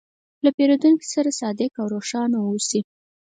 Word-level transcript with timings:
له 0.43 0.49
پیرودونکي 0.57 1.07
سره 1.13 1.29
صادق 1.39 1.71
او 1.81 1.85
روښانه 1.95 2.37
اوسې. 2.47 2.79